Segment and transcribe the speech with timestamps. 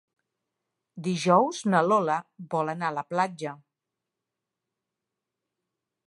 [1.07, 2.15] Dijous na Lola
[2.53, 3.53] vol anar a la platja.